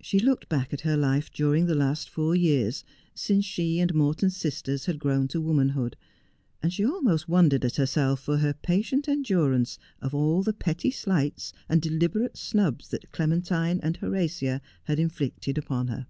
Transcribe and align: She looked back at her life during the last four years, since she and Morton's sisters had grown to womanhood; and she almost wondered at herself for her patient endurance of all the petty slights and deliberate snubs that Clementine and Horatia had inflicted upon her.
She 0.00 0.18
looked 0.20 0.48
back 0.48 0.72
at 0.72 0.80
her 0.88 0.96
life 0.96 1.30
during 1.30 1.66
the 1.66 1.74
last 1.74 2.08
four 2.08 2.34
years, 2.34 2.82
since 3.14 3.44
she 3.44 3.78
and 3.78 3.92
Morton's 3.94 4.34
sisters 4.38 4.86
had 4.86 4.98
grown 4.98 5.28
to 5.28 5.38
womanhood; 5.42 5.98
and 6.62 6.72
she 6.72 6.82
almost 6.82 7.28
wondered 7.28 7.62
at 7.62 7.76
herself 7.76 8.20
for 8.20 8.38
her 8.38 8.54
patient 8.54 9.06
endurance 9.06 9.78
of 10.00 10.14
all 10.14 10.42
the 10.42 10.54
petty 10.54 10.90
slights 10.90 11.52
and 11.68 11.82
deliberate 11.82 12.38
snubs 12.38 12.88
that 12.88 13.12
Clementine 13.12 13.80
and 13.82 13.98
Horatia 13.98 14.62
had 14.84 14.98
inflicted 14.98 15.58
upon 15.58 15.88
her. 15.88 16.06